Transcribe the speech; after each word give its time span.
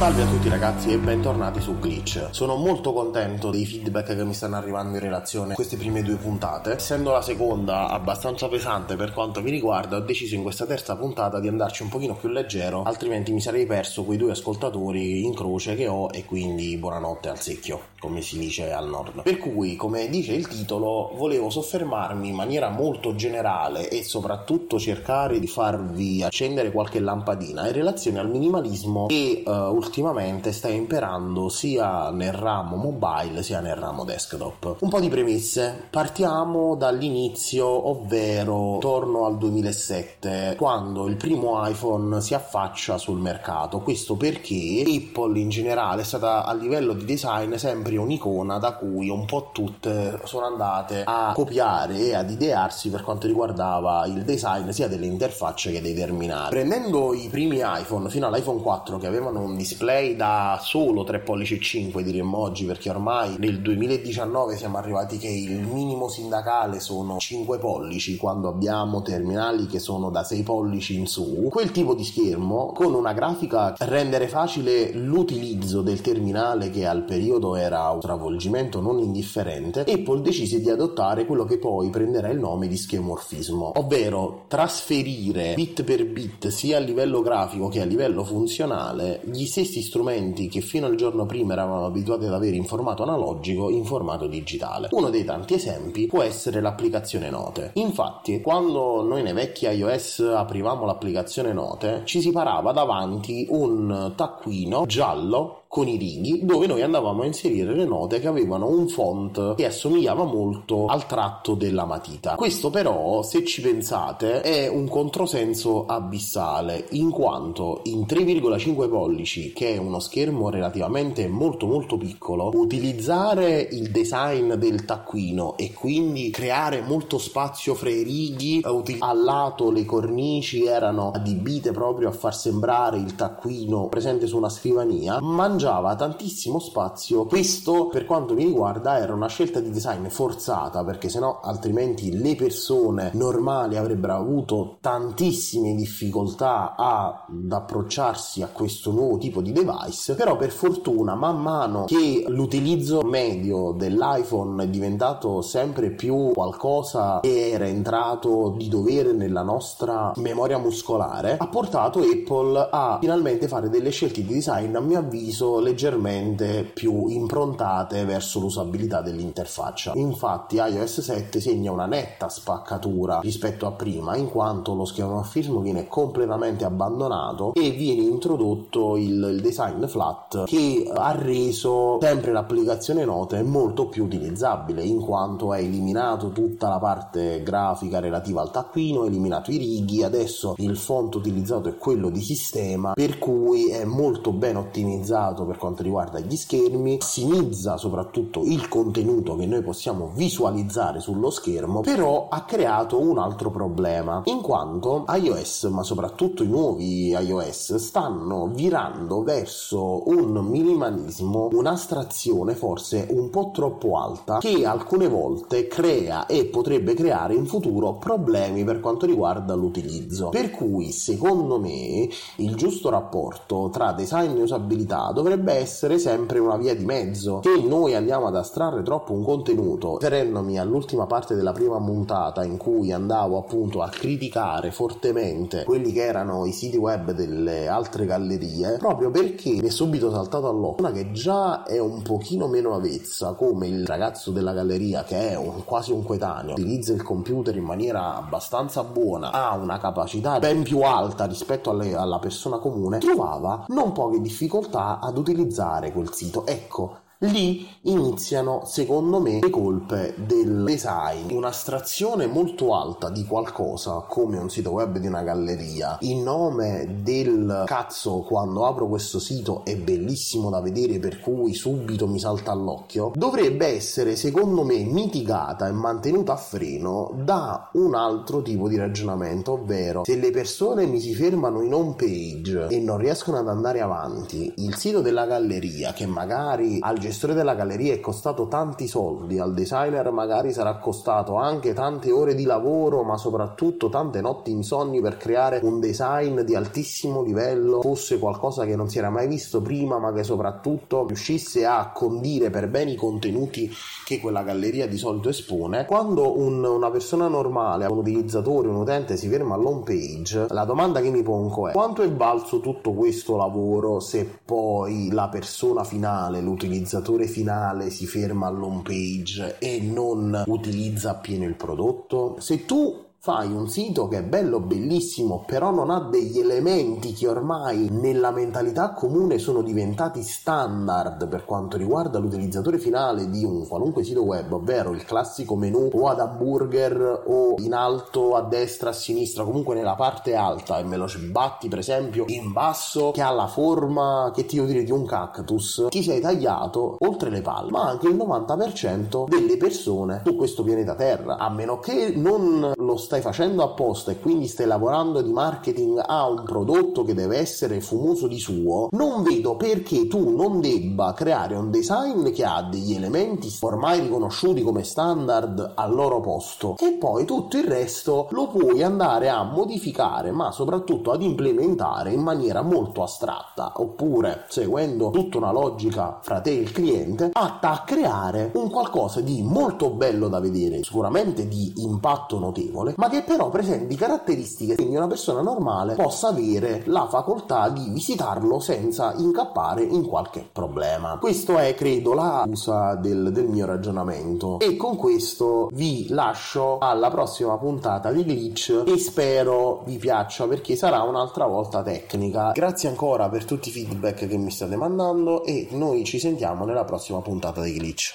Salve 0.00 0.22
a 0.22 0.26
tutti 0.28 0.48
ragazzi 0.48 0.92
e 0.92 0.96
bentornati 0.96 1.60
su 1.60 1.78
Glitch. 1.78 2.28
Sono 2.30 2.56
molto 2.56 2.94
contento 2.94 3.50
dei 3.50 3.66
feedback 3.66 4.16
che 4.16 4.24
mi 4.24 4.32
stanno 4.32 4.56
arrivando 4.56 4.96
in 4.96 5.02
relazione 5.02 5.52
a 5.52 5.54
queste 5.54 5.76
prime 5.76 6.02
due 6.02 6.14
puntate. 6.14 6.72
Essendo 6.72 7.10
la 7.10 7.20
seconda 7.20 7.86
abbastanza 7.90 8.48
pesante 8.48 8.96
per 8.96 9.12
quanto 9.12 9.42
mi 9.42 9.50
riguarda, 9.50 9.98
ho 9.98 10.00
deciso 10.00 10.36
in 10.36 10.42
questa 10.42 10.64
terza 10.64 10.96
puntata 10.96 11.38
di 11.38 11.48
andarci 11.48 11.82
un 11.82 11.90
pochino 11.90 12.14
più 12.14 12.30
leggero, 12.30 12.82
altrimenti 12.84 13.30
mi 13.30 13.42
sarei 13.42 13.66
perso 13.66 14.04
quei 14.04 14.16
due 14.16 14.30
ascoltatori 14.30 15.22
in 15.22 15.34
croce 15.34 15.74
che 15.74 15.86
ho 15.86 16.08
e 16.10 16.24
quindi 16.24 16.78
buonanotte 16.78 17.28
al 17.28 17.38
secchio, 17.38 17.88
come 17.98 18.22
si 18.22 18.38
dice 18.38 18.72
al 18.72 18.88
nord. 18.88 19.20
Per 19.20 19.36
cui, 19.36 19.76
come 19.76 20.08
dice 20.08 20.32
il 20.32 20.48
titolo, 20.48 21.12
volevo 21.14 21.50
soffermarmi 21.50 22.26
in 22.26 22.34
maniera 22.34 22.70
molto 22.70 23.14
generale 23.14 23.90
e 23.90 24.02
soprattutto 24.02 24.78
cercare 24.78 25.38
di 25.38 25.46
farvi 25.46 26.22
accendere 26.22 26.72
qualche 26.72 27.00
lampadina 27.00 27.66
in 27.66 27.74
relazione 27.74 28.18
al 28.18 28.30
minimalismo 28.30 29.04
che 29.08 29.42
uh, 29.44 29.50
ultimamente 29.90 30.52
sta 30.52 30.68
imperando 30.68 31.48
sia 31.48 32.10
nel 32.10 32.32
ramo 32.32 32.76
mobile 32.76 33.42
sia 33.42 33.58
nel 33.58 33.74
ramo 33.74 34.04
desktop. 34.04 34.76
Un 34.78 34.88
po' 34.88 35.00
di 35.00 35.08
premesse. 35.08 35.88
Partiamo 35.90 36.76
dall'inizio, 36.76 37.88
ovvero 37.88 38.78
torno 38.78 39.26
al 39.26 39.36
2007, 39.36 40.54
quando 40.56 41.08
il 41.08 41.16
primo 41.16 41.66
iPhone 41.66 42.20
si 42.20 42.34
affaccia 42.34 42.98
sul 42.98 43.18
mercato. 43.18 43.80
Questo 43.80 44.14
perché 44.14 44.84
Apple 44.86 45.40
in 45.40 45.48
generale 45.48 46.02
è 46.02 46.04
stata 46.04 46.44
a 46.44 46.54
livello 46.54 46.92
di 46.92 47.04
design 47.04 47.56
sempre 47.56 47.96
un'icona 47.96 48.58
da 48.58 48.74
cui 48.74 49.08
un 49.08 49.24
po' 49.24 49.50
tutte 49.52 50.20
sono 50.22 50.46
andate 50.46 51.02
a 51.04 51.32
copiare 51.34 51.98
e 51.98 52.14
ad 52.14 52.30
idearsi 52.30 52.90
per 52.90 53.02
quanto 53.02 53.26
riguardava 53.26 54.06
il 54.06 54.22
design 54.22 54.68
sia 54.68 54.86
delle 54.86 55.06
interfacce 55.06 55.72
che 55.72 55.80
dei 55.80 55.94
terminali. 55.94 56.50
Prendendo 56.50 57.12
i 57.12 57.26
primi 57.28 57.60
iPhone 57.60 58.08
fino 58.08 58.28
all'iPhone 58.28 58.62
4 58.62 58.98
che 58.98 59.08
avevano 59.08 59.40
un 59.40 59.56
display 59.56 59.78
display 59.80 60.14
da 60.14 60.60
solo 60.62 61.04
3 61.04 61.20
pollici 61.20 61.54
e 61.54 61.60
5 61.60 62.02
diremmo 62.02 62.36
oggi 62.36 62.66
perché 62.66 62.90
ormai 62.90 63.36
nel 63.38 63.60
2019 63.60 64.56
siamo 64.56 64.76
arrivati 64.76 65.16
che 65.16 65.28
il 65.28 65.66
minimo 65.66 66.08
sindacale 66.08 66.80
sono 66.80 67.16
5 67.16 67.58
pollici 67.58 68.16
quando 68.18 68.48
abbiamo 68.48 69.00
terminali 69.00 69.66
che 69.66 69.78
sono 69.78 70.10
da 70.10 70.22
6 70.22 70.42
pollici 70.42 70.96
in 70.96 71.06
su. 71.06 71.48
Quel 71.50 71.70
tipo 71.70 71.94
di 71.94 72.04
schermo 72.04 72.72
con 72.72 72.92
una 72.92 73.14
grafica 73.14 73.74
rendere 73.78 74.28
facile 74.28 74.92
l'utilizzo 74.92 75.80
del 75.80 76.02
terminale 76.02 76.68
che 76.68 76.86
al 76.86 77.04
periodo 77.04 77.56
era 77.56 77.88
un 77.88 78.00
travolgimento 78.00 78.82
non 78.82 78.98
indifferente 78.98 79.80
Apple 79.80 80.20
decise 80.20 80.60
di 80.60 80.68
adottare 80.68 81.24
quello 81.24 81.44
che 81.44 81.58
poi 81.58 81.88
prenderà 81.88 82.28
il 82.28 82.38
nome 82.38 82.68
di 82.68 82.76
schemorfismo 82.76 83.72
ovvero 83.76 84.44
trasferire 84.46 85.54
bit 85.54 85.84
per 85.84 86.06
bit 86.06 86.48
sia 86.48 86.76
a 86.76 86.80
livello 86.80 87.22
grafico 87.22 87.68
che 87.68 87.80
a 87.80 87.84
livello 87.84 88.24
funzionale 88.24 89.20
gli 89.24 89.46
stessi 89.46 89.69
stessi 89.70 89.82
strumenti 89.82 90.48
che 90.48 90.60
fino 90.60 90.86
al 90.86 90.96
giorno 90.96 91.24
prima 91.24 91.52
eravamo 91.52 91.86
abituati 91.86 92.26
ad 92.26 92.34
avere 92.34 92.56
in 92.56 92.64
formato 92.64 93.04
analogico 93.04 93.70
in 93.70 93.84
formato 93.84 94.26
digitale. 94.26 94.88
Uno 94.90 95.10
dei 95.10 95.24
tanti 95.24 95.54
esempi 95.54 96.06
può 96.06 96.22
essere 96.22 96.60
l'applicazione 96.60 97.30
Note. 97.30 97.70
Infatti, 97.74 98.40
quando 98.40 99.02
noi 99.02 99.22
nei 99.22 99.32
vecchi 99.32 99.66
iOS 99.66 100.18
aprivamo 100.34 100.84
l'applicazione 100.84 101.52
Note, 101.52 102.02
ci 102.04 102.20
si 102.20 102.32
parava 102.32 102.72
davanti 102.72 103.46
un 103.48 104.12
taccuino 104.16 104.84
giallo 104.86 105.59
con 105.72 105.86
i 105.86 105.96
righi 105.96 106.44
dove 106.44 106.66
noi 106.66 106.82
andavamo 106.82 107.22
a 107.22 107.26
inserire 107.26 107.72
le 107.76 107.84
note 107.84 108.18
che 108.18 108.26
avevano 108.26 108.66
un 108.66 108.88
font 108.88 109.54
che 109.54 109.66
assomigliava 109.66 110.24
molto 110.24 110.86
al 110.86 111.06
tratto 111.06 111.54
della 111.54 111.84
matita. 111.84 112.34
Questo 112.34 112.70
però, 112.70 113.22
se 113.22 113.44
ci 113.44 113.60
pensate, 113.60 114.40
è 114.40 114.66
un 114.66 114.88
controsenso 114.88 115.86
abissale 115.86 116.88
in 116.90 117.12
quanto 117.12 117.82
in 117.84 118.00
3,5 118.00 118.88
pollici, 118.88 119.52
che 119.52 119.74
è 119.74 119.76
uno 119.76 120.00
schermo 120.00 120.50
relativamente 120.50 121.28
molto 121.28 121.68
molto 121.68 121.96
piccolo, 121.96 122.50
utilizzare 122.52 123.60
il 123.70 123.92
design 123.92 124.54
del 124.54 124.84
taccuino 124.84 125.56
e 125.56 125.72
quindi 125.72 126.30
creare 126.30 126.80
molto 126.80 127.16
spazio 127.16 127.76
fra 127.76 127.90
i 127.90 128.02
righi, 128.02 128.60
al 128.98 129.22
lato 129.22 129.70
le 129.70 129.84
cornici 129.84 130.64
erano 130.64 131.12
adibite 131.12 131.70
proprio 131.70 132.08
a 132.08 132.12
far 132.12 132.34
sembrare 132.34 132.98
il 132.98 133.14
taccuino 133.14 133.86
presente 133.86 134.26
su 134.26 134.36
una 134.36 134.48
scrivania, 134.48 135.20
ma 135.20 135.58
mangiava 135.60 135.94
tantissimo 135.94 136.58
spazio. 136.58 137.26
Questo, 137.26 137.88
per 137.88 138.06
quanto 138.06 138.32
mi 138.32 138.44
riguarda, 138.44 138.98
era 138.98 139.12
una 139.12 139.28
scelta 139.28 139.60
di 139.60 139.70
design 139.70 140.06
forzata 140.06 140.82
perché 140.84 141.10
sennò 141.10 141.40
altrimenti 141.42 142.16
le 142.16 142.34
persone 142.34 143.10
normali 143.12 143.76
avrebbero 143.76 144.14
avuto 144.14 144.78
tantissime 144.80 145.74
difficoltà 145.74 146.74
ad 146.76 147.52
approcciarsi 147.52 148.40
a 148.40 148.48
questo 148.48 148.90
nuovo 148.90 149.18
tipo 149.18 149.42
di 149.42 149.52
device. 149.52 150.14
Però 150.14 150.36
per 150.36 150.50
fortuna, 150.50 151.14
man 151.14 151.42
mano 151.42 151.84
che 151.84 152.24
l'utilizzo 152.26 153.02
medio 153.02 153.72
dell'iPhone 153.72 154.64
è 154.64 154.68
diventato 154.68 155.42
sempre 155.42 155.90
più 155.90 156.32
qualcosa 156.32 157.20
che 157.20 157.50
era 157.50 157.66
entrato 157.66 158.54
di 158.56 158.68
dovere 158.68 159.12
nella 159.12 159.42
nostra 159.42 160.12
memoria 160.16 160.56
muscolare, 160.56 161.36
ha 161.38 161.48
portato 161.48 161.98
Apple 161.98 162.68
a 162.70 162.96
finalmente 162.98 163.46
fare 163.46 163.68
delle 163.68 163.90
scelte 163.90 164.24
di 164.24 164.32
design, 164.32 164.74
a 164.74 164.80
mio 164.80 165.00
avviso, 165.00 165.49
leggermente 165.58 166.62
più 166.64 167.08
improntate 167.08 168.04
verso 168.04 168.38
l'usabilità 168.38 169.00
dell'interfaccia. 169.00 169.92
Infatti 169.96 170.56
iOS 170.56 171.00
7 171.00 171.40
segna 171.40 171.72
una 171.72 171.86
netta 171.86 172.28
spaccatura 172.28 173.18
rispetto 173.20 173.66
a 173.66 173.72
prima, 173.72 174.16
in 174.16 174.28
quanto 174.28 174.74
lo 174.74 174.84
schemorfismo 174.84 175.60
viene 175.60 175.88
completamente 175.88 176.64
abbandonato 176.64 177.52
e 177.54 177.70
viene 177.70 178.02
introdotto 178.02 178.96
il, 178.96 179.30
il 179.32 179.40
design 179.40 179.84
flat 179.86 180.44
che 180.44 180.90
ha 180.94 181.12
reso 181.12 181.98
sempre 182.00 182.32
l'applicazione 182.32 183.04
note 183.04 183.42
molto 183.42 183.88
più 183.88 184.04
utilizzabile, 184.04 184.82
in 184.82 185.00
quanto 185.00 185.50
ha 185.50 185.58
eliminato 185.58 186.30
tutta 186.30 186.68
la 186.68 186.78
parte 186.78 187.42
grafica 187.42 188.00
relativa 188.00 188.42
al 188.42 188.50
taccuino, 188.50 189.04
eliminato 189.04 189.50
i 189.50 189.56
righi, 189.56 190.02
adesso 190.02 190.54
il 190.58 190.76
font 190.76 191.14
utilizzato 191.14 191.68
è 191.68 191.76
quello 191.76 192.10
di 192.10 192.20
sistema, 192.20 192.92
per 192.92 193.18
cui 193.18 193.70
è 193.70 193.84
molto 193.84 194.32
ben 194.32 194.56
ottimizzato 194.56 195.39
lato 195.40 195.44
per 195.44 195.56
quanto 195.56 195.82
riguarda 195.82 196.20
gli 196.20 196.36
schermi, 196.36 196.98
massimizza 197.00 197.76
soprattutto 197.76 198.42
il 198.44 198.68
contenuto 198.68 199.36
che 199.36 199.46
noi 199.46 199.62
possiamo 199.62 200.10
visualizzare 200.14 201.00
sullo 201.00 201.30
schermo, 201.30 201.80
però 201.80 202.28
ha 202.28 202.44
creato 202.44 203.00
un 203.00 203.18
altro 203.18 203.50
problema, 203.50 204.22
in 204.26 204.40
quanto 204.40 205.04
iOS, 205.08 205.64
ma 205.64 205.82
soprattutto 205.82 206.42
i 206.42 206.48
nuovi 206.48 207.08
iOS, 207.08 207.76
stanno 207.76 208.48
virando 208.48 209.22
verso 209.22 210.08
un 210.08 210.32
minimalismo, 210.32 211.48
un'astrazione 211.52 212.54
forse 212.54 213.06
un 213.10 213.30
po' 213.30 213.50
troppo 213.52 213.98
alta, 213.98 214.38
che 214.38 214.64
alcune 214.66 215.08
volte 215.08 215.66
crea 215.66 216.26
e 216.26 216.46
potrebbe 216.46 216.94
creare 216.94 217.34
in 217.34 217.46
futuro 217.46 217.94
problemi 217.94 218.64
per 218.64 218.80
quanto 218.80 219.06
riguarda 219.06 219.54
l'utilizzo. 219.54 220.28
Per 220.28 220.50
cui, 220.50 220.92
secondo 220.92 221.58
me, 221.58 222.08
il 222.36 222.54
giusto 222.54 222.90
rapporto 222.90 223.68
tra 223.70 223.92
design 223.92 224.36
e 224.36 224.42
usabilità 224.42 225.10
dovrebbe 225.12 225.29
essere 225.52 225.98
sempre 225.98 226.38
una 226.38 226.56
via 226.56 226.74
di 226.74 226.84
mezzo. 226.84 227.40
Che 227.40 227.62
noi 227.64 227.94
andiamo 227.94 228.26
ad 228.26 228.36
astrarre 228.36 228.82
troppo 228.82 229.12
un 229.12 229.22
contenuto, 229.22 229.98
riferendomi 229.98 230.58
all'ultima 230.58 231.06
parte 231.06 231.34
della 231.34 231.52
prima 231.52 231.78
puntata 231.78 232.44
in 232.44 232.56
cui 232.56 232.92
andavo 232.92 233.38
appunto 233.38 233.82
a 233.82 233.88
criticare 233.88 234.70
fortemente 234.70 235.64
quelli 235.64 235.92
che 235.92 236.04
erano 236.04 236.46
i 236.46 236.52
siti 236.52 236.76
web 236.76 237.12
delle 237.12 237.68
altre 237.68 238.06
gallerie, 238.06 238.76
proprio 238.78 239.10
perché 239.10 239.50
mi 239.50 239.66
è 239.66 239.70
subito 239.70 240.10
saltato 240.10 240.48
all'occhio 240.48 240.80
una 240.80 240.92
che 240.92 241.12
già 241.12 241.64
è 241.64 241.78
un 241.78 242.02
pochino 242.02 242.46
meno 242.48 242.74
avezza, 242.74 243.34
come 243.34 243.66
il 243.66 243.86
ragazzo 243.86 244.30
della 244.30 244.52
galleria 244.52 245.02
che 245.02 245.30
è 245.30 245.36
un, 245.36 245.64
quasi 245.64 245.92
un 245.92 246.02
coetaneo, 246.02 246.54
utilizza 246.54 246.92
il 246.92 247.02
computer 247.02 247.54
in 247.56 247.64
maniera 247.64 248.16
abbastanza 248.16 248.82
buona, 248.82 249.30
ha 249.30 249.54
una 249.56 249.78
capacità 249.78 250.38
ben 250.38 250.62
più 250.62 250.80
alta 250.80 251.26
rispetto 251.26 251.70
alle, 251.70 251.94
alla 251.94 252.18
persona 252.18 252.58
comune, 252.58 252.98
trovava 252.98 253.64
non 253.68 253.92
poche 253.92 254.20
difficoltà 254.20 254.98
ad 255.00 255.16
utilizzare 255.20 255.92
quel 255.92 256.12
sito. 256.12 256.46
Ecco, 256.46 257.00
Lì 257.24 257.68
iniziano, 257.82 258.62
secondo 258.64 259.20
me, 259.20 259.40
le 259.42 259.50
colpe 259.50 260.14
del 260.16 260.64
design, 260.64 261.30
un'astrazione 261.30 262.26
molto 262.26 262.74
alta 262.74 263.10
di 263.10 263.26
qualcosa 263.26 264.06
come 264.08 264.38
un 264.38 264.48
sito 264.48 264.70
web 264.70 264.96
di 264.96 265.06
una 265.06 265.22
galleria. 265.22 265.98
Il 266.00 266.16
nome 266.16 267.00
del 267.02 267.64
cazzo 267.66 268.20
quando 268.20 268.64
apro 268.64 268.88
questo 268.88 269.18
sito 269.18 269.66
è 269.66 269.76
bellissimo 269.76 270.48
da 270.48 270.62
vedere, 270.62 270.98
per 270.98 271.20
cui 271.20 271.52
subito 271.52 272.08
mi 272.08 272.18
salta 272.18 272.52
all'occhio. 272.52 273.12
Dovrebbe 273.14 273.66
essere, 273.66 274.16
secondo 274.16 274.64
me, 274.64 274.78
mitigata 274.78 275.68
e 275.68 275.72
mantenuta 275.72 276.32
a 276.32 276.36
freno 276.36 277.12
da 277.22 277.68
un 277.74 277.94
altro 277.96 278.40
tipo 278.40 278.66
di 278.66 278.78
ragionamento, 278.78 279.52
ovvero 279.52 280.04
se 280.06 280.16
le 280.16 280.30
persone 280.30 280.86
mi 280.86 281.00
si 281.00 281.14
fermano 281.14 281.60
in 281.60 281.74
home 281.74 281.96
page 281.96 282.68
e 282.68 282.80
non 282.80 282.96
riescono 282.96 283.36
ad 283.36 283.48
andare 283.48 283.82
avanti, 283.82 284.54
il 284.56 284.74
sito 284.76 285.02
della 285.02 285.26
galleria 285.26 285.92
che 285.92 286.06
magari 286.06 286.78
al 286.80 286.94
gestore 286.94 287.08
della 287.10 287.54
galleria 287.54 287.92
è 287.92 288.00
costato 288.00 288.46
tanti 288.46 288.86
soldi, 288.86 289.38
al 289.38 289.52
designer 289.52 290.10
magari 290.12 290.52
sarà 290.52 290.76
costato 290.78 291.34
anche 291.34 291.72
tante 291.72 292.12
ore 292.12 292.34
di 292.34 292.44
lavoro, 292.44 293.02
ma 293.02 293.16
soprattutto 293.16 293.88
tante 293.88 294.20
notti 294.20 294.52
insonni 294.52 295.00
per 295.00 295.16
creare 295.16 295.60
un 295.62 295.80
design 295.80 296.40
di 296.40 296.54
altissimo 296.54 297.22
livello, 297.22 297.80
fosse 297.80 298.18
qualcosa 298.18 298.64
che 298.64 298.76
non 298.76 298.88
si 298.88 298.98
era 298.98 299.10
mai 299.10 299.26
visto 299.26 299.60
prima, 299.60 299.98
ma 299.98 300.12
che 300.12 300.22
soprattutto 300.22 301.06
riuscisse 301.06 301.66
a 301.66 301.90
condire 301.92 302.50
per 302.50 302.68
bene 302.68 302.92
i 302.92 302.96
contenuti 302.96 303.70
che 304.04 304.20
quella 304.20 304.42
galleria 304.42 304.86
di 304.86 304.96
solito 304.96 305.28
espone. 305.28 305.86
Quando 305.86 306.38
un, 306.38 306.64
una 306.64 306.90
persona 306.90 307.26
normale, 307.26 307.86
un 307.86 307.98
utilizzatore, 307.98 308.68
un 308.68 308.76
utente 308.76 309.16
si 309.16 309.28
ferma 309.28 309.54
all'home 309.54 309.82
page, 309.82 310.46
la 310.50 310.64
domanda 310.64 311.00
che 311.00 311.10
mi 311.10 311.22
pongo 311.22 311.68
è 311.68 311.72
quanto 311.72 312.02
è 312.02 312.12
valso 312.12 312.60
tutto 312.60 312.92
questo 312.92 313.36
lavoro 313.36 313.98
se 313.98 314.28
poi 314.44 315.10
la 315.10 315.28
persona 315.28 315.82
finale, 315.82 316.40
l'utilizzatore 316.40 316.98
finale 317.26 317.90
si 317.90 318.06
ferma 318.06 318.46
all'home 318.46 318.82
page 318.82 319.58
e 319.58 319.80
non 319.80 320.44
utilizza 320.46 321.10
appieno 321.10 321.44
il 321.44 321.54
prodotto? 321.54 322.36
Se 322.38 322.64
tu 322.64 323.08
fai 323.22 323.52
un 323.52 323.68
sito 323.68 324.08
che 324.08 324.16
è 324.16 324.22
bello, 324.22 324.60
bellissimo, 324.60 325.44
però 325.46 325.70
non 325.70 325.90
ha 325.90 326.00
degli 326.00 326.38
elementi 326.38 327.12
che 327.12 327.28
ormai 327.28 327.88
nella 327.90 328.30
mentalità 328.30 328.94
comune 328.94 329.36
sono 329.36 329.60
diventati 329.60 330.22
standard 330.22 331.28
per 331.28 331.44
quanto 331.44 331.76
riguarda 331.76 332.18
l'utilizzatore 332.18 332.78
finale 332.78 333.28
di 333.28 333.44
un 333.44 333.68
qualunque 333.68 334.04
sito 334.04 334.22
web, 334.22 334.50
ovvero 334.52 334.92
il 334.92 335.04
classico 335.04 335.54
menu 335.54 335.90
o 335.92 336.08
ad 336.08 336.18
hamburger 336.18 337.24
o 337.26 337.56
in 337.58 337.74
alto 337.74 338.36
a 338.36 338.40
destra, 338.40 338.88
a 338.88 338.94
sinistra, 338.94 339.44
comunque 339.44 339.74
nella 339.74 339.96
parte 339.96 340.34
alta 340.34 340.78
e 340.78 340.84
me 340.84 340.96
lo 340.96 341.06
sbatti 341.06 341.68
per 341.68 341.80
esempio 341.80 342.24
in 342.28 342.52
basso 342.52 343.10
che 343.10 343.20
ha 343.20 343.30
la 343.30 343.48
forma 343.48 344.30
che 344.34 344.46
ti 344.46 344.56
devo 344.56 344.66
dire 344.66 344.82
di 344.82 344.92
un 344.92 345.04
cactus, 345.04 345.88
ti 345.90 346.02
sei 346.02 346.20
tagliato 346.20 346.96
oltre 347.00 347.28
le 347.28 347.42
palle, 347.42 347.70
ma 347.70 347.86
anche 347.86 348.08
il 348.08 348.16
90% 348.16 349.28
delle 349.28 349.58
persone 349.58 350.22
su 350.24 350.34
questo 350.36 350.62
pianeta 350.62 350.94
Terra, 350.94 351.36
a 351.36 351.50
meno 351.50 351.78
che 351.80 352.14
non 352.16 352.72
lo 352.74 352.96
stai 353.10 353.22
facendo 353.22 353.64
apposta 353.64 354.12
e 354.12 354.20
quindi 354.20 354.46
stai 354.46 354.68
lavorando 354.68 355.20
di 355.20 355.32
marketing 355.32 356.00
a 356.06 356.28
un 356.28 356.44
prodotto 356.44 357.02
che 357.02 357.12
deve 357.12 357.38
essere 357.38 357.80
fumoso 357.80 358.28
di 358.28 358.38
suo, 358.38 358.86
non 358.92 359.24
vedo 359.24 359.56
perché 359.56 360.06
tu 360.06 360.36
non 360.36 360.60
debba 360.60 361.12
creare 361.12 361.56
un 361.56 361.72
design 361.72 362.30
che 362.30 362.44
ha 362.44 362.62
degli 362.62 362.94
elementi 362.94 363.52
ormai 363.62 363.98
riconosciuti 363.98 364.62
come 364.62 364.84
standard 364.84 365.72
al 365.74 365.92
loro 365.92 366.20
posto. 366.20 366.76
E 366.78 366.92
poi 366.92 367.24
tutto 367.24 367.56
il 367.56 367.64
resto 367.64 368.28
lo 368.30 368.46
puoi 368.46 368.80
andare 368.80 369.28
a 369.28 369.42
modificare 369.42 370.30
ma 370.30 370.52
soprattutto 370.52 371.10
ad 371.10 371.22
implementare 371.22 372.12
in 372.12 372.20
maniera 372.20 372.62
molto 372.62 373.02
astratta. 373.02 373.72
Oppure 373.74 374.44
seguendo 374.46 375.10
tutta 375.10 375.38
una 375.38 375.50
logica 375.50 376.20
fra 376.22 376.40
te 376.40 376.50
e 376.50 376.60
il 376.60 376.70
cliente 376.70 377.30
atta 377.32 377.72
a 377.72 377.82
creare 377.82 378.52
un 378.54 378.70
qualcosa 378.70 379.20
di 379.20 379.42
molto 379.42 379.90
bello 379.90 380.28
da 380.28 380.38
vedere 380.38 380.84
sicuramente 380.84 381.48
di 381.48 381.72
impatto 381.78 382.38
notevole 382.38 382.98
ma 383.00 383.08
che 383.08 383.22
però 383.22 383.48
presenti 383.48 383.96
caratteristiche 383.96 384.74
che 384.74 384.82
una 384.82 385.06
persona 385.06 385.40
normale 385.40 385.94
possa 385.94 386.28
avere 386.28 386.82
la 386.84 387.08
facoltà 387.08 387.70
di 387.70 387.88
visitarlo 387.88 388.60
senza 388.60 389.14
incappare 389.16 389.82
in 389.82 390.06
qualche 390.06 390.46
problema. 390.52 391.16
Questo 391.18 391.56
è, 391.56 391.74
credo, 391.74 392.12
la 392.12 392.44
usa 392.46 392.96
del, 392.96 393.32
del 393.32 393.46
mio 393.46 393.64
ragionamento. 393.64 394.58
E 394.58 394.76
con 394.76 394.96
questo 394.96 395.70
vi 395.72 396.08
lascio 396.10 396.76
alla 396.76 397.08
prossima 397.08 397.56
puntata 397.56 398.12
di 398.12 398.22
Glitch 398.22 398.82
e 398.86 398.98
spero 398.98 399.82
vi 399.86 399.96
piaccia 399.96 400.46
perché 400.46 400.76
sarà 400.76 401.00
un'altra 401.00 401.46
volta 401.46 401.82
tecnica. 401.82 402.50
Grazie 402.52 402.90
ancora 402.90 403.30
per 403.30 403.46
tutti 403.46 403.70
i 403.70 403.72
feedback 403.72 404.28
che 404.28 404.36
mi 404.36 404.50
state 404.50 404.76
mandando 404.76 405.42
e 405.44 405.68
noi 405.70 406.04
ci 406.04 406.18
sentiamo 406.18 406.66
nella 406.66 406.84
prossima 406.84 407.22
puntata 407.22 407.62
di 407.62 407.72
Glitch. 407.72 408.14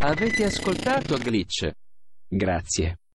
Avete 0.00 0.44
ascoltato 0.44 1.18
Glitch? 1.18 1.70
Grazie. 2.26 2.96